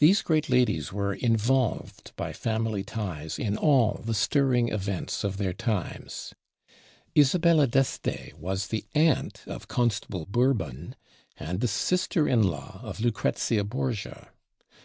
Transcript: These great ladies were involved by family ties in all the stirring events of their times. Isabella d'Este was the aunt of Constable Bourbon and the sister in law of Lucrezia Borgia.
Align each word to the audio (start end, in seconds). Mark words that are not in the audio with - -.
These 0.00 0.22
great 0.22 0.50
ladies 0.50 0.92
were 0.92 1.14
involved 1.14 2.10
by 2.16 2.32
family 2.32 2.82
ties 2.82 3.38
in 3.38 3.56
all 3.56 4.00
the 4.04 4.12
stirring 4.12 4.70
events 4.70 5.22
of 5.22 5.36
their 5.36 5.52
times. 5.52 6.34
Isabella 7.16 7.68
d'Este 7.68 8.32
was 8.36 8.66
the 8.66 8.84
aunt 8.96 9.42
of 9.46 9.68
Constable 9.68 10.26
Bourbon 10.26 10.96
and 11.36 11.60
the 11.60 11.68
sister 11.68 12.26
in 12.28 12.42
law 12.50 12.80
of 12.82 12.98
Lucrezia 12.98 13.62
Borgia. 13.62 14.30